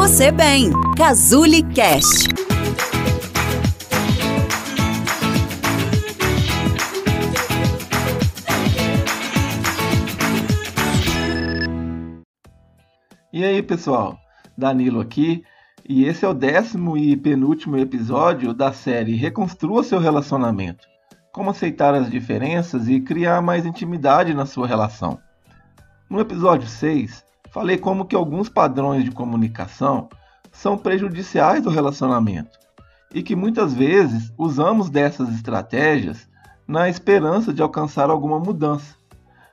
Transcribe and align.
você 0.00 0.32
bem. 0.32 0.70
Cazuli 0.96 1.62
Cast. 1.62 2.26
E 13.30 13.44
aí, 13.44 13.62
pessoal? 13.62 14.18
Danilo 14.56 15.00
aqui. 15.00 15.44
E 15.86 16.06
esse 16.06 16.24
é 16.24 16.28
o 16.28 16.32
décimo 16.32 16.96
e 16.96 17.14
penúltimo 17.14 17.76
episódio 17.76 18.54
da 18.54 18.72
série 18.72 19.16
Reconstrua 19.16 19.84
seu 19.84 19.98
relacionamento. 19.98 20.88
Como 21.30 21.50
aceitar 21.50 21.92
as 21.92 22.10
diferenças 22.10 22.88
e 22.88 23.02
criar 23.02 23.42
mais 23.42 23.66
intimidade 23.66 24.32
na 24.32 24.46
sua 24.46 24.66
relação. 24.66 25.20
No 26.08 26.18
episódio 26.18 26.66
6, 26.66 27.22
falei 27.50 27.76
como 27.76 28.04
que 28.04 28.16
alguns 28.16 28.48
padrões 28.48 29.04
de 29.04 29.10
comunicação 29.10 30.08
são 30.52 30.76
prejudiciais 30.76 31.62
do 31.62 31.70
relacionamento 31.70 32.58
e 33.12 33.22
que 33.22 33.34
muitas 33.34 33.74
vezes 33.74 34.32
usamos 34.38 34.88
dessas 34.88 35.28
estratégias 35.30 36.28
na 36.66 36.88
esperança 36.88 37.52
de 37.52 37.60
alcançar 37.60 38.10
alguma 38.10 38.38
mudança. 38.38 38.94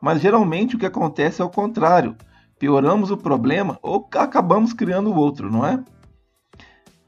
Mas 0.00 0.20
geralmente 0.20 0.74
o 0.74 0.78
que 0.78 0.86
acontece 0.86 1.42
é 1.42 1.44
o 1.44 1.50
contrário. 1.50 2.16
Pioramos 2.58 3.10
o 3.10 3.16
problema 3.16 3.78
ou 3.82 4.08
acabamos 4.14 4.72
criando 4.72 5.14
outro, 5.14 5.50
não 5.50 5.66
é? 5.66 5.82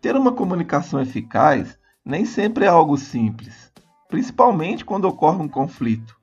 Ter 0.00 0.16
uma 0.16 0.32
comunicação 0.32 1.00
eficaz 1.00 1.78
nem 2.04 2.24
sempre 2.24 2.64
é 2.64 2.68
algo 2.68 2.96
simples, 2.98 3.72
principalmente 4.08 4.84
quando 4.84 5.04
ocorre 5.04 5.40
um 5.40 5.48
conflito. 5.48 6.16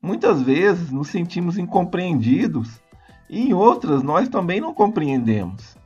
Muitas 0.00 0.40
vezes 0.40 0.92
nos 0.92 1.08
sentimos 1.08 1.58
incompreendidos 1.58 2.80
e 3.28 3.48
em 3.48 3.52
outras 3.52 4.02
nós 4.02 4.28
também 4.28 4.60
não 4.60 4.74
compreendemos. 4.74 5.76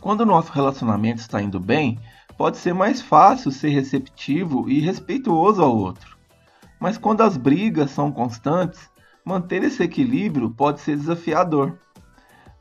Quando 0.00 0.20
o 0.20 0.26
nosso 0.26 0.52
relacionamento 0.52 1.20
está 1.20 1.42
indo 1.42 1.58
bem, 1.58 1.98
pode 2.36 2.56
ser 2.56 2.72
mais 2.72 3.00
fácil 3.02 3.50
ser 3.50 3.70
receptivo 3.70 4.68
e 4.68 4.78
respeituoso 4.80 5.62
ao 5.62 5.76
outro. 5.76 6.16
Mas 6.78 6.96
quando 6.96 7.22
as 7.22 7.36
brigas 7.36 7.90
são 7.90 8.12
constantes, 8.12 8.88
manter 9.24 9.64
esse 9.64 9.82
equilíbrio 9.82 10.50
pode 10.50 10.80
ser 10.80 10.96
desafiador. 10.96 11.78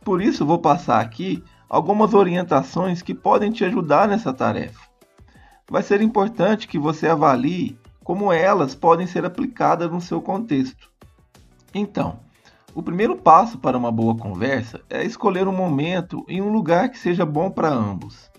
Por 0.04 0.22
isso, 0.22 0.46
vou 0.46 0.60
passar 0.60 1.00
aqui 1.00 1.44
algumas 1.70 2.14
orientações 2.14 3.02
que 3.02 3.14
podem 3.14 3.52
te 3.52 3.64
ajudar 3.66 4.08
nessa 4.08 4.34
tarefa. 4.34 4.88
Vai 5.70 5.84
ser 5.84 6.02
importante 6.02 6.68
que 6.68 6.80
você 6.80 7.08
avalie 7.08 7.78
como 8.04 8.32
elas 8.32 8.74
podem 8.74 9.06
ser 9.06 9.26
aplicadas 9.26 9.92
no 9.92 10.00
seu 10.00 10.22
contexto. 10.22 10.90
Então, 11.74 12.20
o 12.78 12.84
primeiro 12.84 13.16
passo 13.16 13.58
para 13.58 13.76
uma 13.76 13.92
boa 13.92 14.16
conversa 14.16 14.80
é 14.88 15.04
escolher 15.04 15.48
um 15.48 15.52
momento 15.52 16.24
e 16.28 16.40
um 16.40 16.52
lugar 16.52 16.90
que 16.90 17.00
seja 17.00 17.26
bom 17.26 17.50
para 17.50 17.74
ambos. 17.74 18.30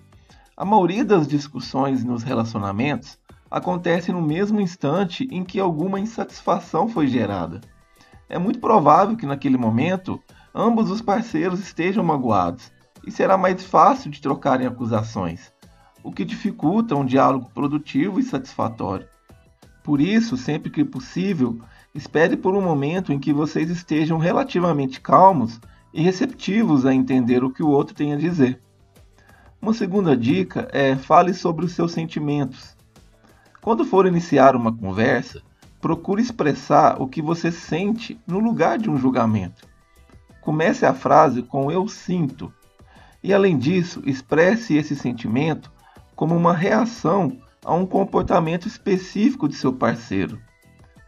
A 0.57 0.65
maioria 0.65 1.05
das 1.05 1.27
discussões 1.27 2.05
nos 2.05 2.23
relacionamentos 2.23 3.19
acontece 3.51 4.13
no 4.13 4.23
mesmo 4.23 4.61
instante 4.61 5.27
em 5.33 5.43
que 5.43 5.59
alguma 5.59 5.99
insatisfação 5.99 6.89
foi 6.89 7.09
gerada. 7.09 7.61
É 8.29 8.39
muito 8.39 8.61
provável 8.61 9.17
que 9.17 9.27
naquele 9.27 9.57
momento 9.57 10.23
ambos 10.55 10.89
os 10.89 11.03
parceiros 11.03 11.59
estejam 11.59 12.05
magoados 12.05 12.71
e 13.05 13.11
será 13.11 13.37
mais 13.37 13.65
fácil 13.65 14.09
de 14.09 14.21
trocarem 14.21 14.69
acusações, 14.69 15.53
o 16.01 16.13
que 16.13 16.25
dificulta 16.25 16.95
um 16.95 17.05
diálogo 17.05 17.51
produtivo 17.53 18.21
e 18.21 18.23
satisfatório. 18.23 19.09
Por 19.83 20.01
isso, 20.01 20.37
sempre 20.37 20.71
que 20.71 20.85
possível, 20.85 21.59
espere 21.95 22.37
por 22.37 22.55
um 22.55 22.61
momento 22.61 23.13
em 23.13 23.19
que 23.19 23.33
vocês 23.33 23.71
estejam 23.71 24.19
relativamente 24.19 25.01
calmos 25.01 25.61
e 25.93 26.03
receptivos 26.03 26.85
a 26.85 26.95
entender 26.95 27.43
o 27.43 27.51
que 27.51 27.63
o 27.63 27.69
outro 27.69 27.95
tem 27.95 28.13
a 28.13 28.17
dizer. 28.17 28.61
Uma 29.61 29.75
segunda 29.75 30.17
dica 30.17 30.69
é 30.73 30.95
fale 30.95 31.35
sobre 31.35 31.65
os 31.65 31.73
seus 31.73 31.93
sentimentos. 31.93 32.77
Quando 33.61 33.85
for 33.85 34.07
iniciar 34.07 34.55
uma 34.55 34.73
conversa, 34.73 35.43
procure 35.81 36.23
expressar 36.23 37.01
o 37.01 37.09
que 37.09 37.21
você 37.21 37.51
sente 37.51 38.21
no 38.27 38.39
lugar 38.39 38.79
de 38.79 38.89
um 38.89 38.97
julgamento. 38.97 39.67
Comece 40.41 40.87
a 40.87 40.95
frase 40.95 41.43
com 41.43 41.71
eu 41.71 41.89
sinto 41.89 42.53
e, 43.23 43.35
além 43.35 43.59
disso, 43.59 44.03
expresse 44.07 44.77
esse 44.77 44.95
sentimento 44.95 45.73
como 46.15 46.37
uma 46.37 46.55
reação 46.55 47.37
a 47.65 47.75
um 47.75 47.85
comportamento 47.85 48.67
específico 48.67 49.49
de 49.49 49.55
seu 49.55 49.73
parceiro. 49.73 50.41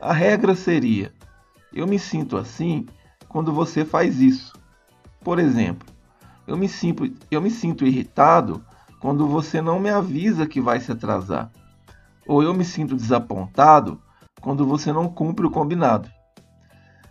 A 0.01 0.15
regra 0.15 0.55
seria: 0.55 1.13
eu 1.75 1.87
me 1.87 1.99
sinto 1.99 2.39
assim 2.39 2.87
quando 3.29 3.53
você 3.53 3.85
faz 3.85 4.19
isso. 4.19 4.59
Por 5.21 5.39
exemplo, 5.39 5.87
eu 6.47 6.57
me 6.57 6.69
sinto, 6.69 7.13
eu 7.31 7.43
me 7.43 7.51
sinto 7.51 7.85
irritado 7.85 8.65
quando 8.99 9.29
você 9.29 9.61
não 9.61 9.79
me 9.79 9.91
avisa 9.91 10.47
que 10.47 10.59
vai 10.59 10.81
se 10.81 10.91
atrasar. 10.91 11.53
Ou 12.27 12.43
eu 12.43 12.55
me 12.55 12.65
sinto 12.65 12.97
desapontado 12.97 14.01
quando 14.41 14.67
você 14.67 14.91
não 14.91 15.07
cumpre 15.07 15.47
o 15.47 15.51
combinado. 15.51 16.09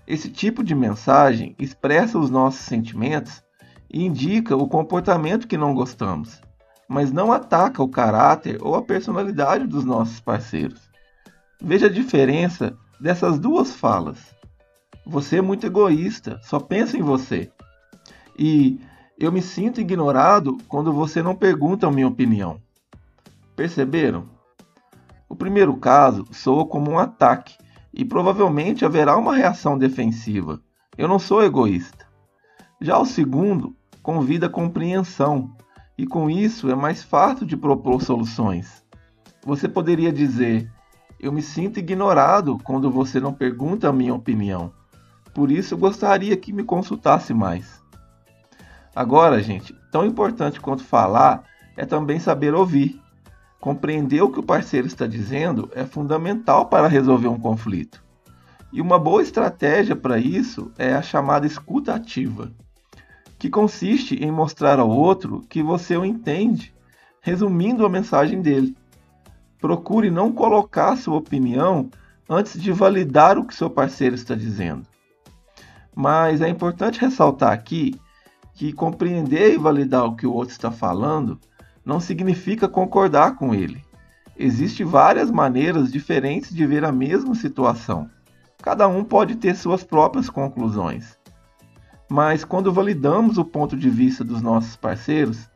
Esse 0.07 0.27
tipo 0.31 0.63
de 0.63 0.73
mensagem 0.73 1.55
expressa 1.59 2.17
os 2.17 2.31
nossos 2.31 2.61
sentimentos 2.61 3.43
e 3.87 4.03
indica 4.03 4.57
o 4.57 4.67
comportamento 4.67 5.47
que 5.47 5.57
não 5.57 5.75
gostamos, 5.75 6.41
mas 6.87 7.11
não 7.11 7.31
ataca 7.31 7.83
o 7.83 7.87
caráter 7.87 8.57
ou 8.61 8.73
a 8.73 8.81
personalidade 8.81 9.67
dos 9.67 9.85
nossos 9.85 10.19
parceiros. 10.19 10.89
Veja 11.61 11.87
a 11.87 11.91
diferença 11.91 12.77
dessas 12.99 13.37
duas 13.37 13.75
falas. 13.75 14.33
Você 15.05 15.37
é 15.37 15.41
muito 15.41 15.65
egoísta, 15.65 16.39
só 16.41 16.59
pensa 16.59 16.97
em 16.97 17.01
você. 17.01 17.51
E 18.37 18.79
eu 19.19 19.31
me 19.31 19.41
sinto 19.41 19.81
ignorado 19.81 20.57
quando 20.69 20.93
você 20.93 21.21
não 21.21 21.35
pergunta 21.35 21.85
a 21.85 21.91
minha 21.91 22.07
opinião. 22.07 22.61
Perceberam? 23.55 24.29
O 25.27 25.35
primeiro 25.35 25.75
caso 25.75 26.25
soa 26.31 26.65
como 26.65 26.91
um 26.91 26.97
ataque 26.97 27.57
e 27.93 28.05
provavelmente 28.05 28.85
haverá 28.85 29.17
uma 29.17 29.35
reação 29.35 29.77
defensiva. 29.77 30.61
Eu 30.97 31.09
não 31.09 31.19
sou 31.19 31.43
egoísta. 31.43 32.07
Já 32.79 32.97
o 32.97 33.05
segundo 33.05 33.75
convida 34.01 34.45
a 34.45 34.49
compreensão, 34.49 35.53
e 35.97 36.07
com 36.07 36.29
isso 36.29 36.71
é 36.71 36.75
mais 36.75 37.03
fácil 37.03 37.45
de 37.45 37.57
propor 37.57 38.01
soluções. 38.01 38.81
Você 39.45 39.67
poderia 39.67 40.13
dizer: 40.13 40.71
Eu 41.19 41.31
me 41.31 41.41
sinto 41.41 41.79
ignorado 41.79 42.57
quando 42.63 42.89
você 42.89 43.19
não 43.19 43.33
pergunta 43.33 43.89
a 43.89 43.93
minha 43.93 44.13
opinião. 44.13 44.71
Por 45.33 45.51
isso 45.51 45.77
gostaria 45.77 46.35
que 46.37 46.53
me 46.53 46.63
consultasse 46.63 47.33
mais. 47.33 47.81
Agora, 48.95 49.41
gente, 49.41 49.75
tão 49.91 50.05
importante 50.05 50.59
quanto 50.59 50.83
falar 50.83 51.43
é 51.75 51.85
também 51.85 52.19
saber 52.19 52.53
ouvir. 52.53 52.99
Compreender 53.59 54.21
o 54.21 54.31
que 54.31 54.39
o 54.39 54.43
parceiro 54.43 54.87
está 54.87 55.05
dizendo 55.05 55.69
é 55.73 55.85
fundamental 55.85 56.67
para 56.67 56.87
resolver 56.87 57.27
um 57.27 57.39
conflito. 57.39 58.03
E 58.71 58.81
uma 58.81 58.97
boa 58.97 59.21
estratégia 59.21 59.95
para 59.95 60.17
isso 60.17 60.71
é 60.77 60.93
a 60.93 61.01
chamada 61.01 61.45
escuta 61.45 61.93
ativa 61.93 62.51
que 63.39 63.49
consiste 63.49 64.15
em 64.15 64.29
mostrar 64.29 64.79
ao 64.79 64.89
outro 64.89 65.41
que 65.49 65.63
você 65.63 65.95
o 65.95 66.03
entende, 66.03 66.73
resumindo 67.21 67.85
a 67.85 67.89
mensagem 67.89 68.41
dele. 68.41 68.75
Procure 69.59 70.09
não 70.09 70.31
colocar 70.31 70.95
sua 70.95 71.17
opinião 71.17 71.89
antes 72.27 72.59
de 72.59 72.71
validar 72.71 73.37
o 73.37 73.45
que 73.45 73.53
seu 73.53 73.69
parceiro 73.69 74.15
está 74.15 74.35
dizendo. 74.35 74.85
Mas 75.95 76.41
é 76.41 76.47
importante 76.47 76.99
ressaltar 76.99 77.51
aqui 77.51 77.99
que 78.53 78.73
compreender 78.73 79.53
e 79.53 79.57
validar 79.57 80.05
o 80.05 80.15
que 80.15 80.27
o 80.27 80.33
outro 80.33 80.51
está 80.51 80.71
falando 80.71 81.39
não 81.85 81.99
significa 81.99 82.67
concordar 82.67 83.35
com 83.35 83.53
ele. 83.53 83.83
Existem 84.37 84.85
várias 84.85 85.29
maneiras 85.29 85.91
diferentes 85.91 86.53
de 86.53 86.65
ver 86.65 86.85
a 86.85 86.91
mesma 86.91 87.35
situação. 87.35 88.09
Cada 88.61 88.87
um 88.87 89.03
pode 89.03 89.35
ter 89.35 89.55
suas 89.55 89.83
próprias 89.83 90.29
conclusões 90.29 91.19
mas 92.09 92.43
quando 92.43 92.73
validamos 92.73 93.37
o 93.37 93.45
ponto 93.45 93.77
de 93.77 93.89
vista 93.89 94.23
dos 94.23 94.41
nossos 94.41 94.75
parceiros, 94.75 95.47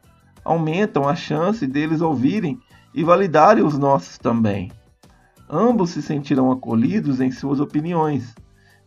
aumentam 0.45 1.09
a 1.09 1.15
chance 1.15 1.65
deles 1.65 1.99
ouvirem 1.99 2.59
e 2.93 3.03
validarem 3.03 3.63
os 3.63 3.77
nossos 3.77 4.17
também. 4.17 4.71
Ambos 5.49 5.91
se 5.91 6.01
sentirão 6.01 6.51
acolhidos 6.51 7.19
em 7.19 7.31
suas 7.31 7.59
opiniões, 7.59 8.35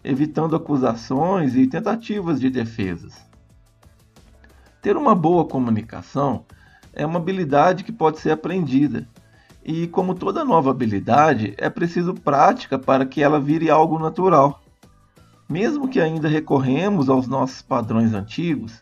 evitando 0.02 0.54
acusações 0.54 1.54
e 1.54 1.66
tentativas 1.66 2.40
de 2.40 2.48
defesas. 2.48 3.14
Ter 4.80 4.96
uma 4.96 5.14
boa 5.14 5.44
comunicação 5.44 6.44
é 6.92 7.04
uma 7.04 7.18
habilidade 7.18 7.84
que 7.84 7.92
pode 7.92 8.20
ser 8.20 8.30
aprendida, 8.30 9.08
e 9.64 9.88
como 9.88 10.14
toda 10.14 10.44
nova 10.44 10.70
habilidade, 10.70 11.54
é 11.58 11.68
preciso 11.68 12.14
prática 12.14 12.78
para 12.78 13.04
que 13.04 13.20
ela 13.20 13.40
vire 13.40 13.68
algo 13.68 13.98
natural. 13.98 14.60
Mesmo 15.48 15.88
que 15.88 16.00
ainda 16.00 16.28
recorremos 16.28 17.08
aos 17.08 17.26
nossos 17.26 17.62
padrões 17.62 18.14
antigos, 18.14 18.80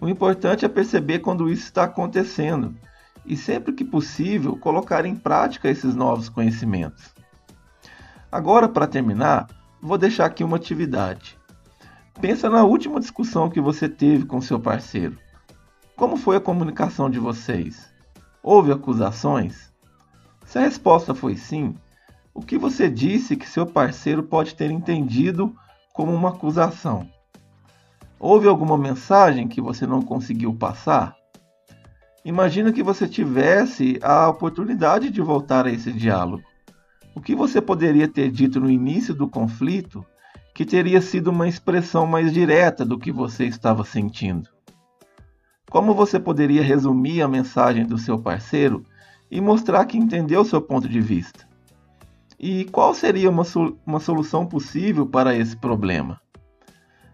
o 0.00 0.08
importante 0.08 0.64
é 0.64 0.68
perceber 0.68 1.18
quando 1.18 1.50
isso 1.50 1.64
está 1.64 1.84
acontecendo 1.84 2.74
e, 3.24 3.36
sempre 3.36 3.72
que 3.72 3.84
possível, 3.84 4.56
colocar 4.56 5.04
em 5.04 5.14
prática 5.14 5.68
esses 5.68 5.94
novos 5.94 6.28
conhecimentos. 6.28 7.10
Agora, 8.30 8.68
para 8.68 8.86
terminar, 8.86 9.46
vou 9.80 9.98
deixar 9.98 10.26
aqui 10.26 10.42
uma 10.42 10.56
atividade. 10.56 11.38
Pensa 12.20 12.48
na 12.48 12.64
última 12.64 13.00
discussão 13.00 13.50
que 13.50 13.60
você 13.60 13.88
teve 13.88 14.24
com 14.24 14.40
seu 14.40 14.58
parceiro. 14.58 15.18
Como 15.96 16.16
foi 16.16 16.36
a 16.36 16.40
comunicação 16.40 17.08
de 17.08 17.18
vocês? 17.18 17.92
Houve 18.42 18.72
acusações? 18.72 19.72
Se 20.44 20.58
a 20.58 20.62
resposta 20.62 21.14
foi 21.14 21.36
sim, 21.36 21.74
o 22.34 22.40
que 22.40 22.58
você 22.58 22.88
disse 22.88 23.36
que 23.36 23.48
seu 23.48 23.66
parceiro 23.66 24.22
pode 24.22 24.54
ter 24.54 24.70
entendido 24.70 25.54
como 25.92 26.12
uma 26.12 26.30
acusação? 26.30 27.08
Houve 28.18 28.48
alguma 28.48 28.78
mensagem 28.78 29.48
que 29.48 29.60
você 29.60 29.86
não 29.86 30.00
conseguiu 30.00 30.54
passar? 30.54 31.14
Imagina 32.24 32.72
que 32.72 32.84
você 32.84 33.08
tivesse 33.08 33.98
a 34.00 34.28
oportunidade 34.28 35.10
de 35.10 35.20
voltar 35.20 35.66
a 35.66 35.72
esse 35.72 35.92
diálogo. 35.92 36.44
O 37.16 37.20
que 37.20 37.34
você 37.34 37.60
poderia 37.60 38.06
ter 38.06 38.30
dito 38.30 38.60
no 38.60 38.70
início 38.70 39.12
do 39.12 39.28
conflito 39.28 40.04
que 40.54 40.64
teria 40.64 41.00
sido 41.00 41.30
uma 41.30 41.48
expressão 41.48 42.06
mais 42.06 42.32
direta 42.32 42.84
do 42.84 42.96
que 42.96 43.10
você 43.10 43.44
estava 43.44 43.84
sentindo? 43.84 44.48
Como 45.68 45.94
você 45.94 46.20
poderia 46.20 46.62
resumir 46.62 47.22
a 47.22 47.28
mensagem 47.28 47.84
do 47.84 47.98
seu 47.98 48.18
parceiro 48.18 48.84
e 49.28 49.40
mostrar 49.40 49.84
que 49.86 49.98
entendeu 49.98 50.44
seu 50.44 50.62
ponto 50.62 50.88
de 50.88 51.00
vista? 51.00 51.48
E 52.38 52.66
qual 52.66 52.94
seria 52.94 53.30
uma, 53.30 53.44
uma 53.84 53.98
solução 53.98 54.46
possível 54.46 55.06
para 55.06 55.34
esse 55.34 55.56
problema? 55.56 56.20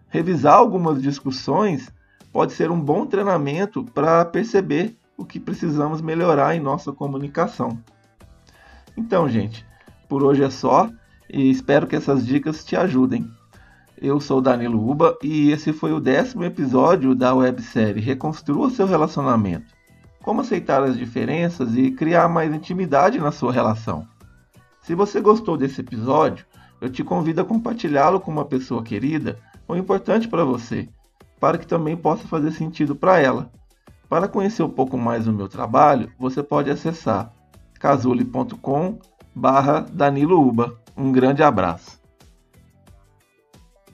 Revisar 0.09 0.55
algumas 0.55 1.01
discussões 1.01 1.91
pode 2.33 2.53
ser 2.53 2.71
um 2.71 2.81
bom 2.81 3.07
treinamento 3.07 3.85
para 3.85 4.25
perceber 4.25 4.97
o 5.17 5.25
que 5.25 5.41
precisamos 5.41 6.01
melhorar 6.01 6.55
em 6.55 6.61
nossa 6.61 6.93
comunicação. 6.93 7.79
Então, 8.97 9.29
gente, 9.29 9.67
por 10.09 10.23
hoje 10.23 10.43
é 10.43 10.51
só 10.51 10.91
e 11.29 11.51
espero 11.51 11.87
que 11.87 11.97
essas 11.97 12.25
dicas 12.27 12.65
te 12.65 12.77
ajudem. 12.77 13.29
Eu 14.01 14.21
sou 14.21 14.41
Danilo 14.41 14.89
Uba 14.89 15.19
e 15.23 15.51
esse 15.51 15.73
foi 15.73 15.93
o 15.93 16.01
décimo 16.01 16.45
episódio 16.45 17.15
da 17.15 17.35
websérie 17.35 18.01
Reconstrua 18.01 18.71
seu 18.71 18.87
relacionamento. 18.87 19.75
Como 20.23 20.41
aceitar 20.41 20.83
as 20.83 20.97
diferenças 20.97 21.77
e 21.77 21.91
criar 21.91 22.29
mais 22.29 22.53
intimidade 22.55 23.19
na 23.19 23.33
sua 23.33 23.53
relação. 23.53 24.07
Se 24.83 24.95
você 24.95 25.21
gostou 25.21 25.57
desse 25.57 25.81
episódio, 25.81 26.47
eu 26.81 26.89
te 26.89 27.03
convido 27.03 27.41
a 27.41 27.45
compartilhá-lo 27.45 28.21
com 28.21 28.31
uma 28.31 28.45
pessoa 28.45 28.83
querida 28.83 29.39
ou 29.67 29.77
importante 29.77 30.29
para 30.29 30.45
você, 30.45 30.89
para 31.39 31.59
que 31.59 31.67
também 31.67 31.97
possa 31.97 32.27
fazer 32.27 32.53
sentido 32.53 32.95
para 32.95 33.21
ela. 33.21 33.51
Para 34.09 34.29
conhecer 34.29 34.63
um 34.63 34.71
pouco 34.71 34.97
mais 34.97 35.27
do 35.27 35.33
meu 35.33 35.49
trabalho, 35.49 36.11
você 36.19 36.43
pode 36.43 36.71
acessar 36.71 37.33
casule.com 37.79 38.99
barra 39.35 39.81
Danilo 39.93 40.41
Uba. 40.41 40.79
Um 40.97 41.13
grande 41.13 41.43
abraço. 41.43 41.98